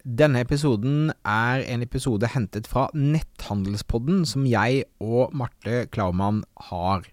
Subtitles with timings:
[0.00, 6.40] Denne episoden er en episode hentet fra Netthandelspodden som jeg og Marte Klaumann
[6.70, 7.04] har.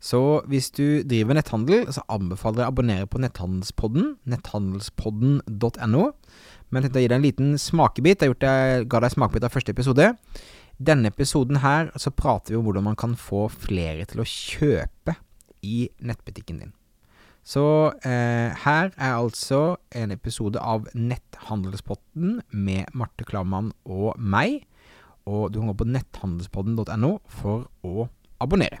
[0.00, 6.04] Så hvis du driver netthandel, så anbefaler jeg å abonnere på Netthandelspodden, netthandelspodden.no.
[6.68, 8.24] Men jeg tenkte å gi deg en liten smakebit.
[8.24, 10.10] Jeg, jeg ga deg smakebit av første episode.
[10.76, 15.16] Denne episoden her så prater vi om hvordan man kan få flere til å kjøpe
[15.64, 16.74] i nettbutikken din.
[17.44, 17.64] Så
[18.08, 24.62] eh, her er altså en episode av Netthandelspotten med Marte Klammann og meg.
[25.28, 28.08] Og du kan gå på netthandelspodden.no for å
[28.40, 28.80] abonnere.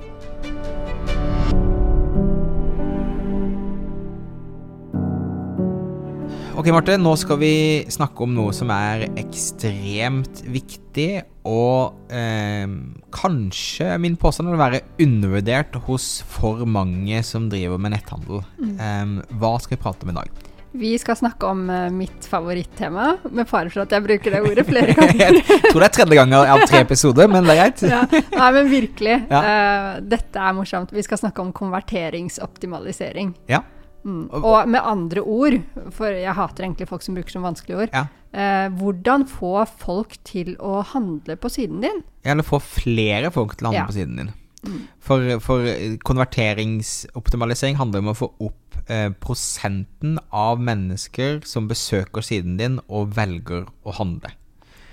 [6.61, 7.55] Ok, Marte, nå skal vi
[7.89, 12.69] snakke om noe som er ekstremt viktig, og eh,
[13.17, 18.45] kanskje min påstand vil være undervurdert hos for mange som driver med netthandel.
[18.61, 18.75] Mm.
[18.77, 20.45] Eh, hva skal vi prate om i dag?
[20.85, 24.67] Vi skal snakke om uh, mitt favorittema, med fare for at jeg bruker det ordet
[24.69, 25.41] flere ganger.
[25.41, 27.85] jeg tror det er tredje gang av tre episoder, men det er greit.
[27.89, 28.05] ja.
[28.37, 29.17] Nei, men virkelig.
[29.33, 29.41] Ja.
[29.41, 30.93] Uh, dette er morsomt.
[30.93, 33.33] Vi skal snakke om konverteringsoptimalisering.
[33.49, 33.65] Ja.
[34.03, 34.23] Mm.
[34.33, 35.57] Og med andre ord,
[35.93, 38.05] for jeg hater egentlig folk som bruker som vanskelige ord, ja.
[38.33, 42.03] eh, hvordan få folk til å handle på siden din?
[42.25, 43.89] Eller få flere folk til å handle ja.
[43.89, 44.31] på siden din.
[44.61, 44.81] Mm.
[45.01, 45.65] For, for,
[46.05, 53.15] konverteringsoptimalisering handler om å få opp eh, prosenten av mennesker som besøker siden din og
[53.17, 54.33] velger å handle.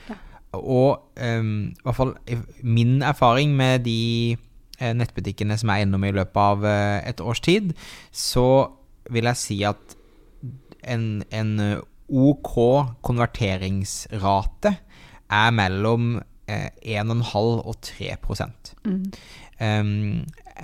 [0.09, 0.17] Ja.
[0.56, 2.14] Og eh, i hvert fall
[2.64, 4.36] min erfaring med de
[4.81, 7.74] eh, nettbutikkene som er innom i løpet av eh, et års tid,
[8.08, 8.48] så
[9.13, 9.96] vil jeg si at
[10.89, 12.55] en, en eh, OK
[13.05, 14.74] konverteringsrate
[15.29, 16.14] er mellom
[16.48, 19.02] eh, 1,5 og 3 mm.
[19.61, 19.91] um,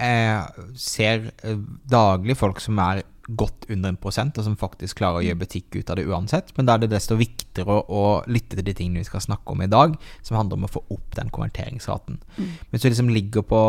[0.00, 1.58] Jeg ser eh,
[1.90, 5.78] daglig folk som er godt under 1 prosent, og som faktisk klarer å gjøre butikk
[5.78, 6.50] ut av det uansett.
[6.56, 9.54] Men da er det desto viktigere å, å lytte til de tingene vi skal snakke
[9.54, 12.20] om i dag, som handler om å få opp den konverteringsraten.
[12.36, 12.50] Mm.
[12.70, 13.62] Hvis du liksom ligger på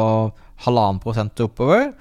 [0.63, 1.91] halvannen prosent oppover,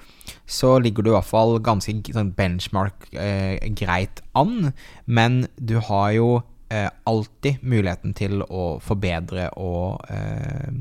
[0.45, 4.71] så ligger du i hvert fall ganske sånn benchmark eh, greit an.
[5.05, 6.29] Men du har jo
[6.69, 10.71] eh, alltid muligheten til å forbedre og eh,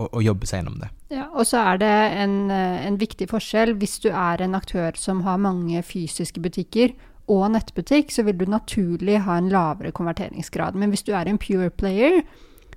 [0.00, 0.90] å, jobbe seg gjennom det.
[1.12, 3.74] Ja, Og så er det en, en, viktig forskjell.
[3.80, 6.94] Hvis du er en aktør som har mange fysiske butikker
[7.30, 10.78] og nettbutikk, så vil du naturlig ha en lavere konverteringsgrad.
[10.78, 12.22] Men hvis du er en pure player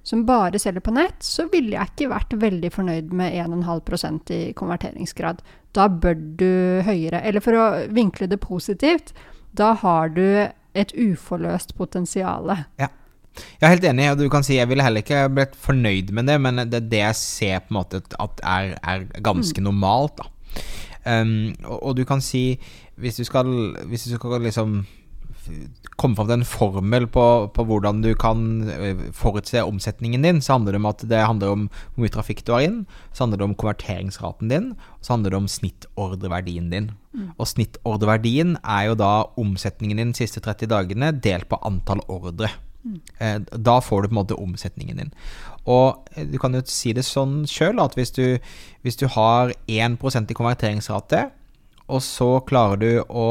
[0.03, 4.41] som bare selger på nett, så ville jeg ikke vært veldig fornøyd med 1,5% i
[4.58, 5.40] konverteringsgrad.
[5.74, 6.50] Da bør du
[6.84, 7.22] høyere.
[7.24, 9.14] Eller for å vinkle det positivt,
[9.56, 10.25] da har du
[10.74, 12.52] et uforløst potensial.
[12.81, 12.90] Ja.
[13.34, 16.28] Jeg er helt enig, og du kan si jeg ville heller ikke blitt fornøyd med
[16.30, 19.66] det, men det er det jeg ser på en måte at er, er ganske mm.
[19.66, 20.30] normalt, da.
[21.03, 22.62] Um, og, og, du kan si
[22.96, 23.47] Hvis du skal,
[23.90, 24.85] hvis du skal liksom
[25.99, 30.57] komme fram til en formel på, på, hvordan du kan eh, forutse omsetningen din, så
[30.57, 32.81] handler det om at det handler om hvor mye trafikk du har inn,
[33.11, 36.91] så handler det om konverteringsraten din, og så handler det om snittordreverdien din.
[37.13, 37.31] Mm.
[37.37, 42.51] Og snittordreverdien er jo da omsetningen din de siste 30 dagene delt på antall ordre.
[42.83, 43.45] Mm.
[43.63, 45.13] da får du på en måte omsetningen din.
[45.71, 48.25] Og eh, du kan jo si det sånn sjøl at hvis du,
[48.83, 51.29] hvis du har 1 i konverteringsrate,
[51.91, 53.27] og så klarer du å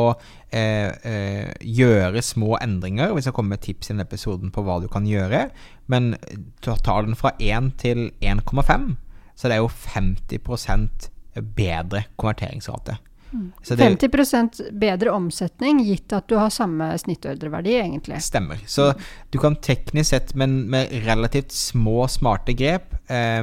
[0.52, 4.78] eh, eh, gjøre små endringer Vi skal komme med tips i denne episoden på hva
[4.82, 5.46] du kan gjøre.
[5.92, 6.12] Men
[6.60, 8.92] tar den fra 1 til 1,5,
[9.34, 11.10] så det er jo 50
[11.56, 12.98] bedre konverteringsrate.
[13.32, 13.52] Mm.
[13.64, 18.20] Det, 50% bedre omsetning gitt at du har samme snittordreverdi, egentlig.
[18.20, 18.60] Stemmer.
[18.68, 18.90] Så
[19.32, 23.40] du kan teknisk sett, men med relativt små, smarte grep, eh,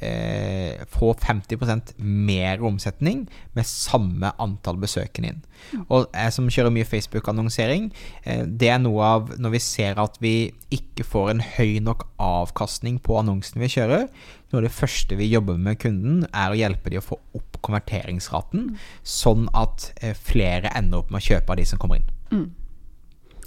[0.00, 3.26] eh, få 50 mer omsetning
[3.56, 5.42] med samme antall besøkende inn.
[5.88, 7.90] Og jeg som kjører mye Facebook-annonsering,
[8.24, 12.06] eh, det er noe av når vi ser at vi ikke får en høy nok
[12.22, 14.08] avkastning på annonsene vi kjører.
[14.50, 17.60] Noe av det første vi jobber med kunden, er å hjelpe dem å få opp
[17.66, 18.84] konverteringsraten, mm.
[19.02, 22.12] sånn at eh, flere ender opp med å kjøpe av de som kommer inn.
[22.30, 22.46] Mm.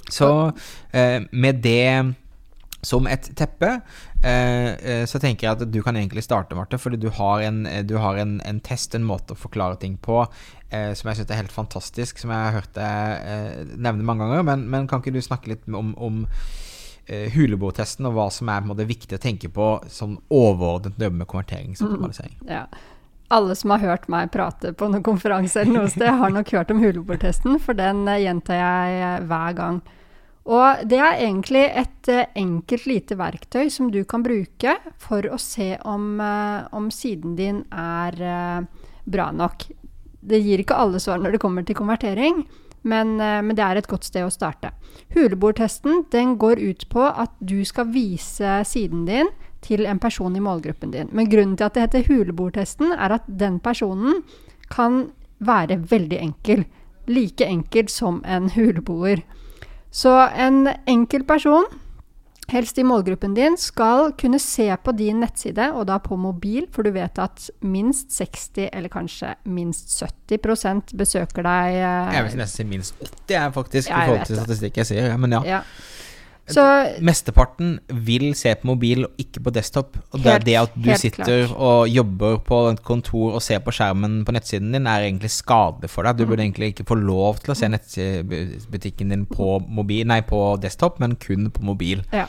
[0.10, 0.30] Så
[0.96, 2.16] eh, med det
[2.82, 3.82] som et teppe,
[4.24, 6.80] eh, eh, så tenker jeg at du kan egentlig starte, Marte.
[6.80, 10.22] Fordi du har, en, du har en, en, test, en måte å forklare ting på,
[10.70, 12.22] eh, som jeg syns er helt fantastisk.
[12.22, 14.48] Som jeg har hørt deg eh, nevne mange ganger.
[14.48, 16.24] Men, men, kan ikke du snakke litt om, om
[17.10, 21.10] eh, huleboertesten og hva som er måte, viktig å tenke på sånn overordnet når du
[21.10, 22.40] jobber med konverteringsoptimalisering.
[22.48, 22.66] Ja.
[23.30, 26.72] Alle som har hørt meg prate på noen konferanse eller noe sted, har nok hørt
[26.74, 29.82] om huleboertesten, for den eh, gjentar jeg eh, hver gang.
[30.50, 35.38] Og det er egentlig et eh, enkelt lite verktøy som du kan bruke for å
[35.42, 39.68] se om, eh, om siden din er eh, bra nok.
[40.20, 42.42] Det gir ikke alle svar når det kommer til konvertering,
[42.90, 44.72] men, men det er et godt sted å starte.
[45.12, 49.32] Hulebordtesten den går ut på at du skal vise siden din
[49.64, 51.10] til en person i målgruppen din.
[51.12, 54.24] Men grunnen til at det heter hulebordtesten, er at den personen
[54.72, 55.10] kan
[55.44, 56.64] være veldig enkel.
[57.12, 59.24] Like enkel som en huleboer.
[59.92, 61.66] Så en enkel person,
[62.50, 66.86] helst i målgruppen din, skal kunne se på din nettside, og da på mobil, for
[66.86, 72.66] du vet at minst 60, eller kanskje minst 70 besøker deg eh, Jeg vil nesten
[72.66, 75.18] si minst 80 er faktisk i forhold til statistikk jeg sier.
[75.18, 75.44] Men ja.
[75.58, 75.64] ja.
[76.50, 76.64] Så
[77.06, 79.98] Mesteparten vil se på mobil og ikke på desktop.
[80.14, 81.58] Og det, Helt- det at du sitter klart.
[81.58, 85.90] og jobber på et kontor og ser på skjermen på nettsiden din, er egentlig skadelig
[85.90, 86.18] for deg.
[86.18, 86.30] Du Mm.
[86.30, 91.00] burde egentlig ikke få lov til å se nettbutikken din på, mobil, nei, på desktop,
[91.00, 92.04] men kun på mobil.
[92.14, 92.26] Ja.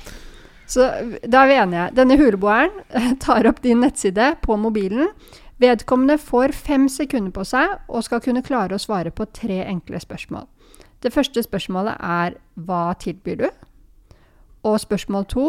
[0.70, 0.86] Så
[1.28, 1.88] da er vi enige.
[1.94, 5.08] Denne huleboeren tar opp din nettside på mobilen.
[5.60, 9.98] Vedkommende får fem sekunder på seg og skal kunne klare å svare på tre enkle
[10.00, 10.46] spørsmål.
[11.02, 13.48] Det første spørsmålet er hva tilbyr du?
[14.66, 15.46] Og spørsmål to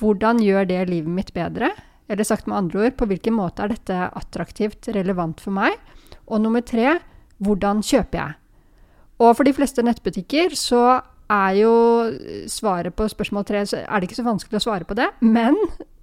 [0.00, 1.70] hvordan gjør det livet mitt bedre?
[2.10, 5.78] Eller sagt med andre ord, på hvilken måte er dette attraktivt, relevant for meg?
[6.26, 6.98] Og nummer tre,
[7.38, 8.36] hvordan kjøper jeg?
[9.22, 11.00] Og for de fleste nettbutikker så
[11.32, 11.74] er jo
[12.50, 15.08] svaret på spørsmål tre så er det ikke så vanskelig å svare på det.
[15.24, 15.56] Men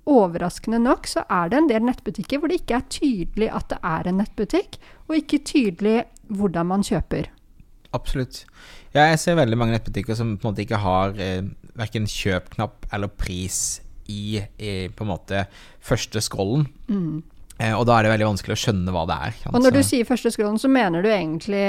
[0.10, 3.80] overraskende nok så er det en del nettbutikker hvor det ikke er tydelig at det
[3.86, 6.00] er en nettbutikk, og ikke tydelig
[6.32, 7.30] hvordan man kjøper.
[7.94, 8.46] Absolutt.
[8.94, 11.44] Ja, jeg ser veldig mange nettbutikker som på en måte ikke har eh,
[11.80, 13.80] verken kjøpknapp eller pris
[14.12, 15.46] i, i på en måte
[15.80, 16.66] første scrollen.
[17.62, 19.36] Eh, og da er det veldig vanskelig å skjønne hva det er.
[19.52, 21.64] Og når du Altså- sier første scrollen, så mener du egentlig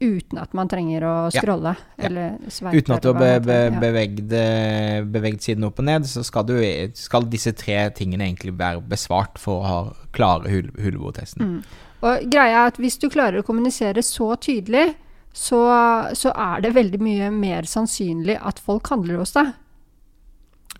[0.00, 1.40] uten at man trenger å Ja.
[1.42, 1.76] scrolle?
[1.98, 2.04] Ja.
[2.06, 2.76] Eller sveipe?
[2.80, 3.58] Uten at du har be, be.
[3.74, 5.04] Ja.
[5.10, 6.54] bevegd, siden opp og ned, så skal, du,
[6.94, 11.64] skal disse tre tingene egentlig være besvart for å ha klare hul, huleboertesten.
[12.02, 14.94] Og greia er at hvis du klarer å kommunisere så tydelig,
[15.34, 15.60] så,
[16.14, 19.50] så er det veldig mye mer sannsynlig at folk handler hos deg.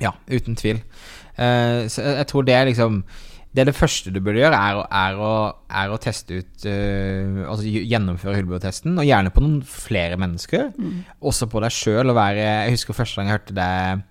[0.03, 0.81] Ja, uten tvil.
[1.35, 3.01] Uh, så jeg, tror det er liksom
[3.55, 5.31] Det er det første du burde gjøre, er, er, å,
[5.67, 10.69] er å teste ut uh, Altså gj- gjennomføre huleboertesten, og gjerne på noen flere mennesker.
[11.23, 14.05] Også på deg sjøl å være Jeg husker første gang jeg hørte deg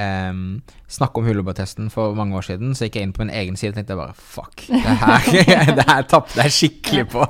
[0.00, 0.60] um,
[0.90, 3.74] snakke om hulebåttesten for mange år siden, så gikk jeg inn på min egen side
[3.74, 5.28] og tenkte bare Fuck, det her,
[5.78, 7.26] det her tapte jeg skikkelig på.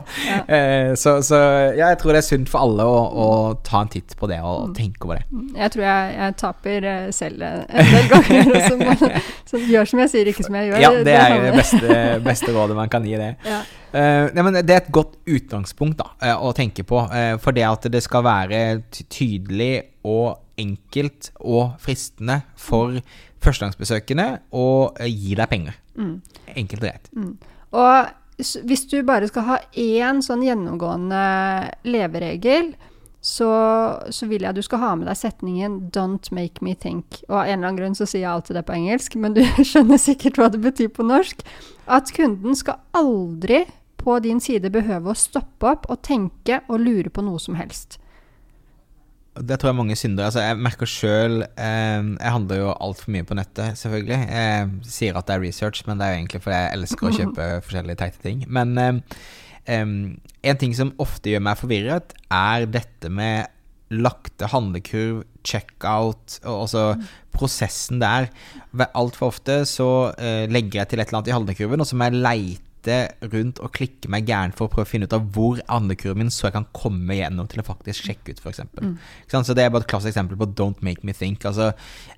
[0.47, 1.41] Eh, så, så
[1.77, 3.29] ja, jeg tror det er sunt for alle å, å
[3.67, 5.45] ta en titt på det og tenke over det.
[5.59, 8.55] Jeg tror jeg, jeg taper eh, selv en del ganger.
[8.71, 10.83] Så, man, så gjør som jeg sier, ikke som jeg gjør.
[10.83, 13.33] Ja, det er det beste, beste rådet man kan gi det.
[13.49, 13.61] Ja.
[13.91, 17.01] Uh, nei, men det er et godt utgangspunkt da, uh, å tenke på.
[17.11, 18.61] eh, for det at det skal være
[18.93, 19.73] tydelig
[20.07, 23.01] og enkelt og fristende for
[23.41, 24.69] førstegangsbesøkende å
[25.01, 25.81] eh, gi deg penger.
[26.55, 27.11] Enkelt og greit.
[27.71, 31.25] Og hvis du bare skal ha én sånn gjennomgående
[31.89, 32.73] leveregel,
[33.21, 33.51] så,
[34.09, 37.21] så vil jeg du skal ha med deg setningen 'Don't make me think'.
[37.29, 39.43] Og av en eller annen grunn så sier jeg alltid det på engelsk, men du
[39.71, 41.45] skjønner sikkert hva det betyr på norsk.
[41.87, 43.67] At kunden skal aldri
[44.01, 47.99] på din side behøve å stoppe opp og tenke og lure på noe som helst.
[49.41, 50.27] Det tror jeg mange synder.
[50.29, 54.19] Altså, jeg merker sjøl eh, Jeg handler jo altfor mye på nettet, selvfølgelig.
[54.29, 57.15] Jeg sier at det er research, men det er jo egentlig fordi jeg elsker å
[57.19, 58.45] kjøpe forskjellige teite ting.
[58.49, 59.23] Men eh,
[59.71, 59.87] eh,
[60.51, 63.49] en ting som ofte gjør meg forvirret, er dette med
[63.91, 66.85] lagte handlekurv, checkout, og også
[67.35, 68.29] prosessen der.
[68.95, 72.11] Altfor ofte så eh, legger jeg til et eller annet i handlekurven, og så må
[72.11, 75.61] jeg leite rundt og klikke meg gæren for å prøve å finne ut av hvor
[75.69, 78.63] handlekurven min, så jeg kan komme gjennom til å faktisk sjekke ut, f.eks.
[78.81, 78.97] Mm.
[79.31, 81.45] Så det er bare et klassisk eksempel på 'don't make me think'.
[81.45, 81.73] Altså,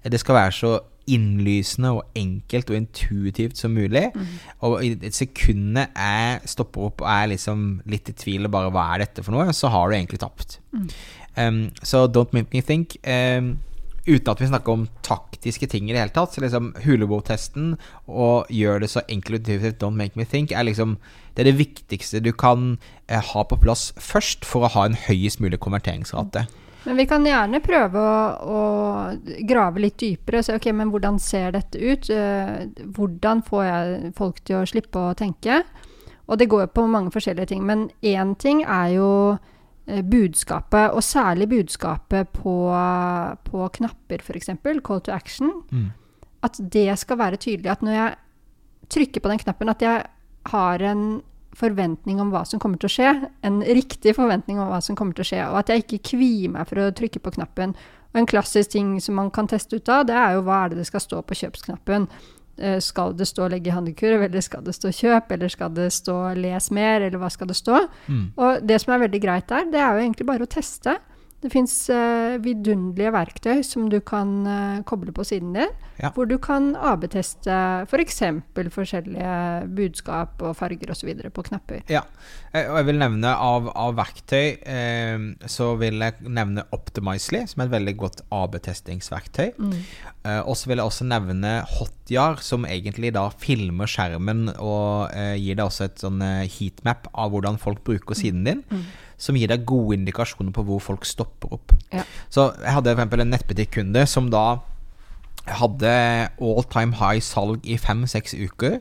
[0.04, 4.12] det skal være så innlysende og enkelt og intuitivt som mulig.
[4.60, 8.70] Og i et sekund jeg stopper opp og er liksom litt i tvil og bare
[8.70, 10.60] 'hva er dette for noe', så har du egentlig tapt.
[11.36, 12.96] Um, så 'don't make me think'.
[13.38, 13.58] Um,
[14.06, 16.34] uten at vi snakker om taktiske ting i det hele tatt.
[16.34, 17.76] Så liksom Hulebo-testen
[18.08, 20.98] og gjør det så enkelt og 'don't make me think', er liksom
[21.34, 22.78] Det er det viktigste du kan
[23.08, 26.46] eh, ha på plass først for å ha en høyest mulig konverteringsrate.
[26.84, 31.18] Men vi kan gjerne prøve å, å grave litt dypere og se ok, men hvordan
[31.22, 32.10] ser dette ut?
[32.10, 35.62] Eh, Hvordan får jeg folk til å slippe å tenke?
[36.28, 37.64] Og det går på mange forskjellige ting.
[37.66, 39.08] Men én ting er jo
[39.86, 42.54] budskapet, og særlig budskapet på,
[43.44, 44.50] på knapper, f.eks.,
[44.84, 45.90] call to action, Mm.
[46.42, 48.14] at det skal være tydelig at når jeg
[48.90, 50.04] trykker på den knappen, at jeg
[50.46, 51.22] har en
[51.54, 55.14] forventning om hva som kommer til å skje, en riktig forventning om hva som kommer
[55.14, 57.74] til å skje, og at jeg ikke kvier meg for å trykke på knappen.
[58.12, 60.68] Og en klassisk ting som man kan teste ut av, det er jo hva er
[60.72, 62.08] det det skal stå på kjøpsknappen.
[62.62, 65.92] Eh, Skal det stå 'legge i handlekurv', eller skal det stå 'kjøp', eller skal det
[65.92, 67.88] stå 'les mer', eller hva skal det stå?
[68.08, 68.32] Mm.
[68.36, 70.96] Og det som er veldig greit der, det er jo egentlig bare å teste.
[71.42, 75.72] Det fins uh, vidunderlige verktøy som du kan uh, koble på siden din,
[76.02, 76.08] Ja.
[76.14, 77.52] hvor du kan AB-teste
[77.86, 78.20] f.eks.
[78.56, 79.34] For forskjellige
[79.76, 81.10] budskap og farger osv.
[81.34, 81.82] på knapper.
[81.92, 82.00] Ja,
[82.54, 87.62] eh, og jeg vil nevne av, av verktøy eh, Så vil jeg nevne Optimizely, som
[87.62, 89.52] er et veldig godt AB-testingsverktøy.
[90.24, 95.36] Eh, og så vil jeg også nevne Hotjar, som egentlig da filmer skjermen og eh,
[95.38, 98.64] gir deg også et sånn eh, heatmap av hvordan folk bruker siden din.
[99.22, 101.74] Som gir deg gode indikasjoner på hvor folk stopper opp.
[101.94, 102.02] Ja.
[102.32, 104.46] Så jeg hadde eksempel en nettbutikkunde som da
[105.50, 105.90] hadde
[106.38, 108.78] all time high salg i fem-seks uker.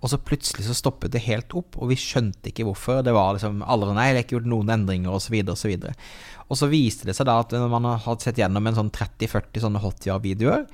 [0.00, 3.02] Og så plutselig så stoppet det helt opp, og vi skjønte ikke hvorfor.
[3.02, 5.34] Det var liksom aldri nei, det er ikke gjort noen endringer, osv.
[5.34, 5.72] videre Og så
[6.70, 10.66] viste det seg da at når man hadde sett gjennom en sånn 30-40 sånne hotjar-videoer,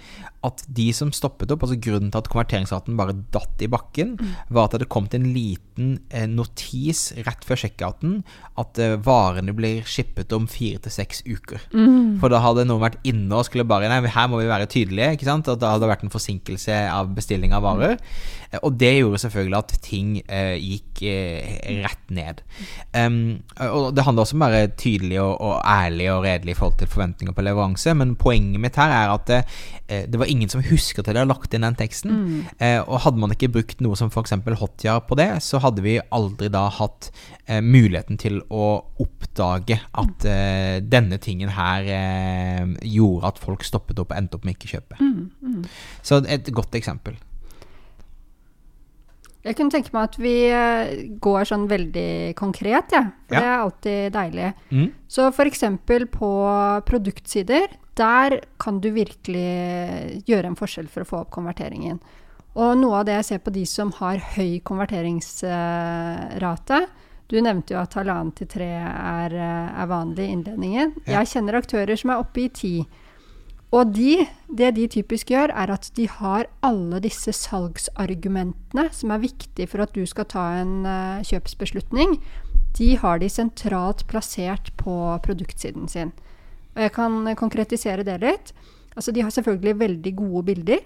[0.43, 4.15] at de som stoppet opp, altså grunnen til at konverteringsraten bare datt i bakken,
[4.49, 8.23] var at det kom til en liten eh, notis rett før sjekkouten
[8.61, 11.61] at eh, varene blir shippet om fire til seks uker.
[12.23, 15.17] For da hadde noen vært inne og skulle bare Nei, her må vi være tydelige,
[15.19, 15.49] ikke sant?
[15.53, 17.99] At det hadde vært en forsinkelse av bestilling av varer.
[18.50, 22.41] Eh, Og det gjorde selvfølgelig at ting eh, gikk eh, rett ned.
[22.97, 26.59] Um, og det handler også om å være tydelig og, og ærlig og redelig i
[26.59, 29.40] forhold til forventninger på leveranse, men poenget mitt her er at det,
[29.88, 32.17] eh, det var ingen som husket at de har lagt inn den teksten.
[32.59, 34.37] Eh, og hadde man ikke brukt noe som f.eks.
[34.61, 37.11] Hotjar på det, så hadde vi aldri da hatt
[37.47, 38.67] eh, muligheten til å
[39.00, 41.87] oppdage at eh, denne tingen her
[42.85, 45.00] gjorde at folk stoppet opp og endte opp med ikke kjøpe.
[46.02, 47.17] Så et godt eksempel.
[49.42, 50.90] Jeg kunne tenke meg at vi eh,
[51.23, 53.02] går sånn veldig konkret, ja.
[53.28, 53.40] For Ja.
[53.40, 54.49] det er alltid deilig.
[54.70, 54.88] Mm.
[55.09, 55.62] Så f.eks.
[56.12, 56.30] på
[56.87, 61.99] produktsider, der kan du virkelig gjøre en forskjell for å få opp konverteringen.
[62.54, 64.61] Og noe av det jeg ser på de som har høy
[65.50, 66.87] konverteringsrate
[67.30, 70.92] Du nevnte jo at halvannen til tre er, eh, er vanlig i innledningen.
[71.06, 71.20] Ja.
[71.20, 72.73] Jeg kjenner aktører som er oppe i ti.
[73.71, 79.23] Og de, det de typisk gjør, er at de har alle disse salgsargumentene som er
[79.23, 82.17] viktige for at du skal ta en uh, kjøpsbeslutning.
[82.79, 86.11] De har de sentralt plassert på produktsiden sin.
[86.75, 88.53] Og jeg kan konkretisere det litt.
[88.97, 90.83] Altså, de har selvfølgelig veldig gode bilder.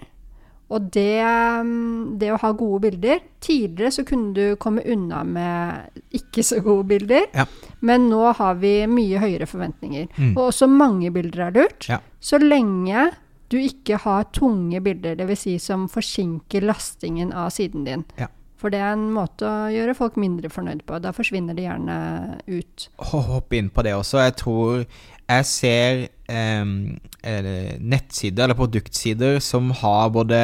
[0.72, 1.20] Og det,
[1.66, 6.62] mm, det å ha gode bilder Tidligere så kunne du komme unna med ikke så
[6.64, 7.26] gode bilder.
[7.36, 7.44] Ja.
[7.84, 10.06] Men nå har vi mye høyere forventninger.
[10.16, 10.30] Mm.
[10.32, 11.88] Og også mange bilder er lurt.
[11.90, 12.00] Ja.
[12.24, 13.10] Så lenge
[13.52, 15.44] du ikke har tunge bilder, dvs.
[15.44, 18.06] Si som forsinker lastingen av siden din.
[18.16, 18.30] Ja.
[18.64, 20.96] For det er en måte å gjøre folk mindre fornøyd på.
[21.04, 21.96] Da forsvinner de gjerne
[22.48, 22.86] ut.
[23.12, 24.22] Hopp inn på det også.
[24.24, 24.86] Jeg tror
[25.28, 26.64] jeg ser eh,
[27.80, 30.40] nettsider eller produktsider som har både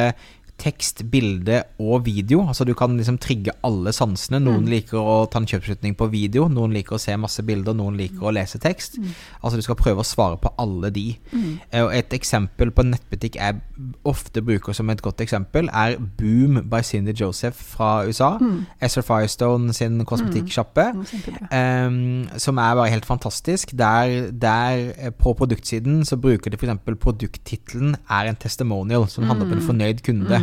[0.61, 2.43] tekst, bilde og video.
[2.47, 4.41] Altså Du kan liksom trigge alle sansene.
[4.43, 7.97] Noen liker å ta en kjøpsslutning på video, noen liker å se masse bilder, noen
[7.99, 8.99] liker å lese tekst.
[9.41, 11.07] Altså Du skal prøve å svare på alle de.
[11.33, 11.51] Mm.
[11.85, 13.59] Og Et eksempel på en nettbutikk jeg
[14.07, 18.35] ofte bruker som et godt eksempel, er Boom by Cindy Joseph fra USA.
[18.81, 20.87] Esther Firestone sin kosmetikksjappe.
[20.95, 21.49] Mm, Kjempebra.
[21.57, 23.73] Ehm, som er bare helt fantastisk.
[23.77, 26.99] Der, der eh, på produktsiden så bruker de f.eks.
[27.01, 30.41] produkttittelen er en testimonial, som handler om en fornøyd kunde.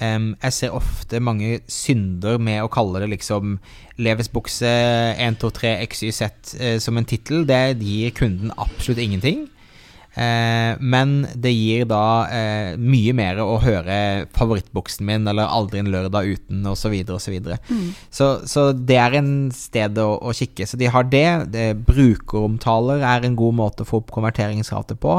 [0.00, 3.56] Ehm, jeg ser ofte mange synder med å kalle det liksom
[3.96, 6.22] Leves bukse 1, 2, 3, XYZ
[6.60, 7.46] uh, som en tittel.
[7.48, 9.46] Det gir kunden absolutt ingenting.
[10.16, 15.90] Eh, men det gir da eh, mye mer å høre favorittbuksen min eller aldri en
[15.92, 16.86] lørdag uten osv.
[16.86, 17.56] Så, videre, og så, videre.
[18.14, 20.68] så Så det er en sted å, å kikke.
[20.70, 21.50] Så de har det.
[21.50, 21.66] det.
[21.88, 25.16] Brukeromtaler er en god måte å få opp konverteringsrate på.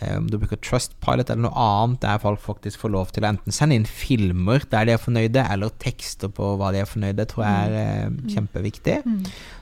[0.00, 3.30] Eh, Om du bruker Trustpilot eller noe annet der folk faktisk får lov til å
[3.30, 7.28] enten sende inn filmer der de er fornøyde, eller tekster på hva de er fornøyde,
[7.30, 8.98] tror jeg er eh, kjempeviktig.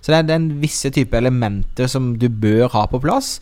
[0.01, 3.37] Så det er den visse type elementer som du bør ha på plass.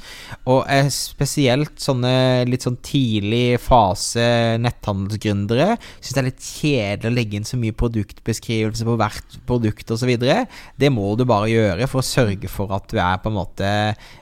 [0.50, 0.90] Og eh,
[1.30, 7.48] spesielt sånne litt sånn tidlig fase netthandelsgründere syns det er litt kjedelig å legge inn
[7.48, 10.10] så mye produktbeskrivelse på hvert produkt osv.
[10.18, 13.68] Det må du bare gjøre for å sørge for at du er på en måte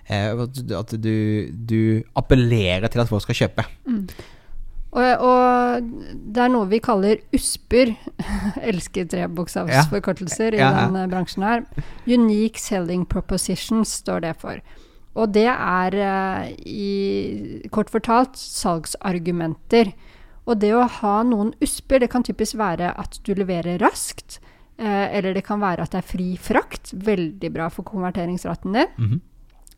[0.09, 0.43] eh,
[0.79, 3.65] At du, du appellerer til at folk skal kjøpe.
[4.89, 5.89] Og, og,
[6.33, 7.95] det er noe vi kaller USPer.
[8.71, 10.59] Elsker trebokstavsforkortelser ja.
[10.59, 11.65] i ja, i denne bransjen her.
[12.09, 14.61] Unique Selling Propositions står det for.
[15.19, 19.93] Og det er uh, i kort fortalt salgsargumenter.
[20.49, 24.39] Og det å ha noen USPer, det kan typisk være at du leverer raskt.
[24.79, 26.95] Uh, eller det kan være at det er fri frakt.
[26.95, 28.95] Veldig bra for konverteringsraten din.
[28.99, 29.25] Mm -hmm.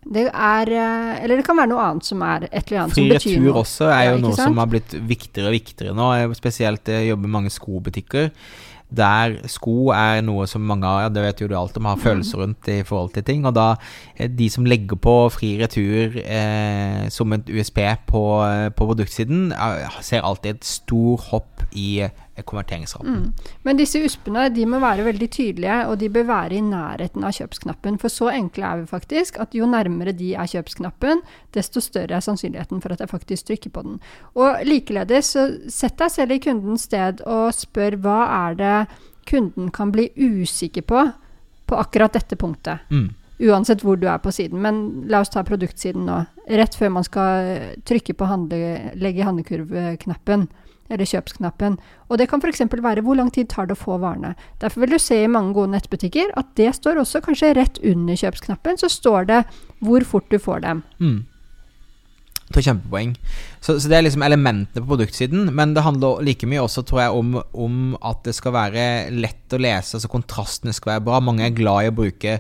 [0.01, 3.03] Det er uh, Eller det kan være noe annet som er et eller annet fri
[3.03, 3.41] som betyr noe.
[3.41, 4.49] Fri retur også er jo ja, noe sant?
[4.49, 6.35] som har blitt viktigere og viktigere nå.
[6.35, 8.31] Spesielt jeg jobber mange skobutikker
[8.91, 12.01] der sko er noe som mange har, ja, det vet jo du alt om, har
[12.03, 13.47] følelser rundt i forhold til ting.
[13.49, 13.75] Og da
[14.17, 17.81] eh, de som legger på fri retur eh, som et USP
[18.11, 19.55] på, eh, på produktsiden,
[20.03, 22.03] ser alltid et stor hopp i
[22.47, 23.21] konverteringsraten.
[23.21, 23.53] Mm.
[23.67, 27.35] Men disse USP-ene de må være veldig tydelige, og de bør være i nærheten av
[27.37, 27.99] kjøpsknappen.
[28.03, 31.25] For så enkle er vi faktisk at jo nærmere de er kjøpsknappen,
[31.57, 34.01] desto større er sannsynligheten for at jeg faktisk trykker på den.
[34.35, 38.77] Og likeledes, så sett deg selv i kundens sted og spør hva er det
[39.31, 41.11] kunden kan bli usikker på
[41.71, 42.79] på akkurat dette punktet.
[42.91, 43.13] Mm.
[43.41, 44.59] Uansett hvor du er på siden.
[44.63, 46.19] Men la oss ta produktsiden nå.
[46.51, 50.49] Rett før man skal trykke på handle, legge handlekurvknappen
[50.91, 51.79] eller kjøpsknappen.
[52.11, 52.63] Og det kan f.eks.
[52.71, 54.35] være hvor lang tid tar det å få varene.
[54.61, 58.19] Derfor vil du se i mange gode nettbutikker at det står også kanskje rett under
[58.19, 59.43] kjøpsknappen, så står det
[59.81, 60.83] hvor fort du får dem.
[61.01, 61.21] Mm.
[62.51, 63.13] Er kjempepoeng.
[63.63, 67.01] Så, så, det er liksom elementene på produktsiden, men det handler like mye også, tror
[67.05, 71.21] jeg, om, om, at det skal være lett å lese, altså kontrastene skal være bra.
[71.23, 72.39] Mange er glad i å bruke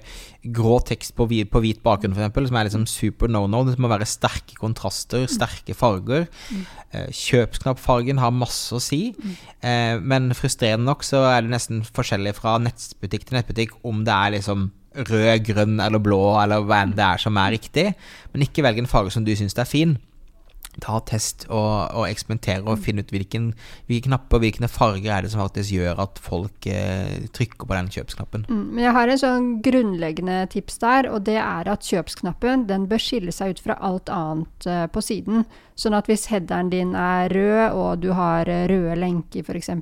[0.56, 3.62] grå tekst på, hvit, på hvit bakgrunn, f.eks., som er liksom super no-no.
[3.68, 6.26] Det må være sterke kontraster, sterke farger.
[6.50, 6.66] Mm.
[6.90, 9.38] Eh, kjøpsknappfargen har masse å si, mm.
[9.62, 14.16] eh, men frustrerende nok så er det nesten forskjellig fra nettbutikk til nettbutikk om det
[14.16, 17.90] er liksom rød, grønn eller blå, eller hva enn det er som er riktig.
[18.32, 19.98] Men ikke velg en farge som du syns er fin.
[20.80, 23.48] Ta test og, og eksperimentere og finne ut hvilken,
[23.88, 27.74] hvilke knapper og hvilke farger er det som faktisk gjør at folk eh, trykker på
[27.74, 28.44] den kjøpsknappen.
[28.46, 32.86] Mm, men jeg har en sånn grunnleggende tips der, og det er at kjøpsknappen den
[32.90, 35.42] bør skille seg ut fra alt annet eh, på siden.
[35.74, 39.74] Sånn at hvis headeren din er rød, og du har eh, røde lenker f.eks.,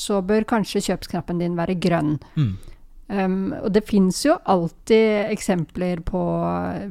[0.00, 2.16] så bør kanskje kjøpsknappen din være grønn.
[2.40, 2.56] Mm.
[3.06, 6.22] Um, og det fins jo alltid eksempler på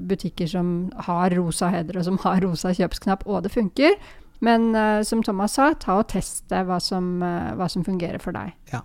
[0.08, 0.69] butikker som
[1.08, 3.97] har rosa heder, og som har rosa kjøpsknapp, og det funker.
[4.45, 8.36] Men uh, som Thomas sa, ta og test hva som, uh, hva som fungerer for
[8.36, 8.56] deg.
[8.71, 8.84] Ja.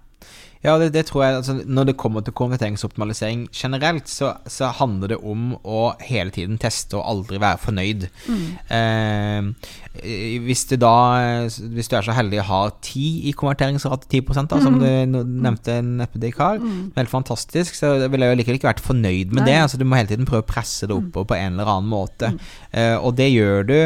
[0.60, 5.14] Ja, det, det, tror jeg altså, Når det kommer til konverteringsoptimalisering generelt, så, så, handler
[5.14, 8.04] det om å hele tiden teste og aldri være fornøyd.
[8.28, 8.42] Mm.
[8.76, 9.70] Eh,
[10.44, 14.60] hvis du da Hvis du er så heldig å ha 10 i konverteringsrate, 10 da,
[14.60, 14.84] som mm.
[15.16, 16.92] du nevnte Nettbutikk har, mm.
[16.98, 19.48] helt fantastisk, så ville jeg likevel ikke vært fornøyd med Nei.
[19.48, 19.58] det.
[19.64, 21.30] Altså, du må hele tiden prøve å presse det oppover mm.
[21.32, 22.34] på en eller annen måte.
[22.34, 22.40] Mm.
[22.70, 23.78] Eh, og det gjør du.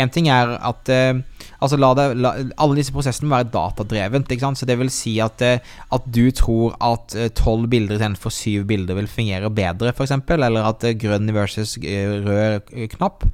[0.00, 1.18] En ting er at eh,
[1.60, 4.32] Altså la det, la, Alle disse prosessene må være datadrevent.
[4.56, 5.60] Så det vil si at, eh,
[5.92, 10.12] at du tror at eh, tolv bilder istedenfor syv bilder vil fungere bedre, f.eks.
[10.36, 13.24] Eller at eh, grønn versus rød knapp.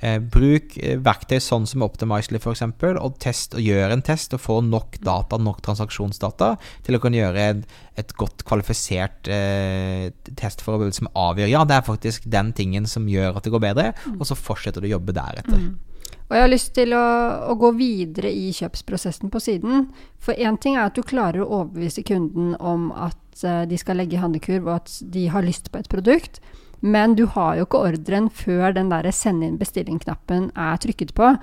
[0.00, 4.58] Eh, bruk verktøy sånn som Optimizely f.eks., og test og gjør en test og få
[4.66, 6.54] nok data, nok transaksjonsdata,
[6.86, 7.64] til å kunne gjøre et,
[8.00, 13.38] et godt kvalifisert eh, testforhold som avgjør ja, det er faktisk den tingen som gjør
[13.38, 15.60] at det går bedre, og så fortsetter du å jobbe deretter.
[15.60, 15.93] Mm.
[16.24, 17.04] Og jeg har lyst til å,
[17.52, 19.88] å, gå videre i kjøpsprosessen på siden.
[20.22, 24.00] For én ting er at du klarer å overbevise kunden om at uh, de skal
[24.00, 26.40] legge i handlekurv, og at de har lyst på et produkt.
[26.80, 31.34] Men du har jo ikke ordren før den der send inn bestilling-knappen er trykket på.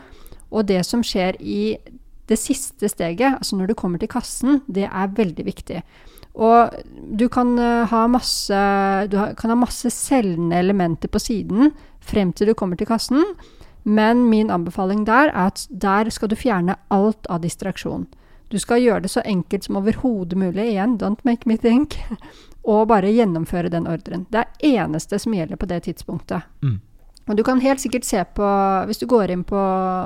[0.52, 1.78] Og det som skjer i
[2.30, 5.86] det siste steget, altså når du kommer til kassen, det er veldig viktig.
[6.42, 6.74] Og
[7.22, 8.66] du kan uh, ha masse,
[9.14, 13.22] du kan ha masse selgende elementer på siden frem til du kommer til kassen.
[13.84, 18.08] Men min anbefaling der er at der skal du fjerne alt av distraksjon.
[18.52, 21.96] Du skal gjøre det så enkelt som overhodet mulig, igjen, don't make me think,
[22.72, 24.28] og bare gjennomføre den ordren.
[24.30, 26.44] Det er eneste som gjelder på det tidspunktet.
[26.62, 26.82] Mm.
[27.30, 28.48] Og du kan helt sikkert se på,
[28.90, 29.62] hvis du går inn på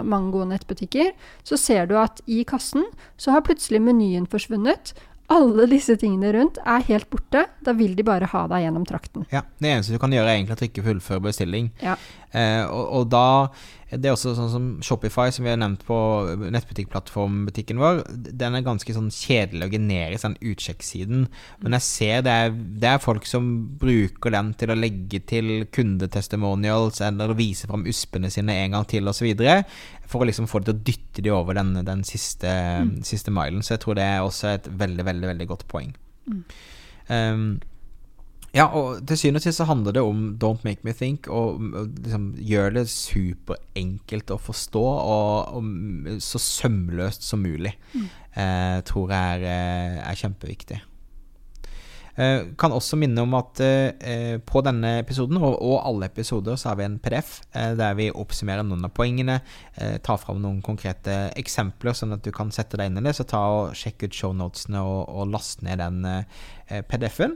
[0.06, 1.14] mange gode nettbutikker,
[1.48, 2.86] så ser du at i kassen
[3.18, 4.94] så har plutselig menyen forsvunnet,
[5.34, 7.46] alle disse tingene rundt er helt borte.
[7.66, 9.26] Da vil de bare ha deg gjennom trakten.
[9.34, 11.72] Ja, Det eneste du kan gjøre, er egentlig å trykke 'fullfør bestilling'.
[11.82, 11.96] Ja.
[12.36, 13.48] Eh, og, og, da
[13.96, 15.96] Det er også sånn som Shopify, som vi har nevnt på
[16.52, 18.02] nettbutikkplattformbutikken vår.
[18.36, 21.28] Den er ganske sånn kjedelig og generisk, den utsjekksiden.
[21.62, 25.68] Men jeg ser det er, det er, folk som bruker den til å legge til
[25.72, 29.32] kundetestimonials eller vise fram uspene sine en gang til osv
[30.10, 32.50] for å liksom få det til å dytte de over den, den siste,
[32.86, 32.98] mm.
[33.08, 33.64] siste, milen.
[33.66, 35.96] Så jeg tror det er også et veldig, veldig veldig godt poeng.
[36.30, 36.44] Mm.
[37.10, 37.48] Um,
[38.56, 41.60] Ja, og til syvende og sist så handler det om Don't Make Me Think, og
[42.06, 47.74] liksom gjør det superenkelt å forstå, og, og så sømløst som mulig.
[47.92, 48.06] Mm.
[48.36, 50.80] Uh, tror jeg er, eh, er kjempeviktig.
[52.16, 56.80] Eh, kan også minne om at eh, på denne episoden, og, alle episoder, så har
[56.80, 59.42] vi en PDF eh, der vi oppsummerer noen av poengene,
[59.76, 63.16] eh, tar fram noen konkrete eksempler, sånn at du kan sette deg inn i det.
[63.18, 66.06] Så ta og sjekk ut shownotene og, og last ned den
[66.66, 67.36] PDF-en.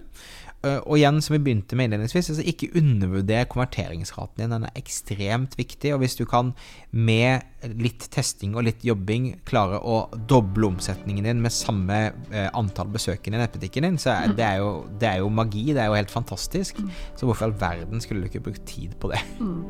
[0.59, 4.51] Eh, og igjen, som vi begynte med innledningsvis, altså ikke undervurder konverteringsraten din.
[4.51, 5.93] Den er ekstremt viktig.
[5.95, 6.51] Og hvis du kan
[6.91, 7.45] med
[7.79, 13.39] litt testing og litt jobbing klare å doble omsetningen din med samme eh, antall besøkende
[13.39, 14.35] i nettbutikken din, så er, mm.
[14.35, 15.65] det, er jo, det, er jo, magi.
[15.71, 16.83] Det er jo helt fantastisk.
[16.83, 16.91] Mm.
[17.15, 19.23] Så hvorfor i all verden skulle du ikke brukt tid på det?
[19.39, 19.63] Mm.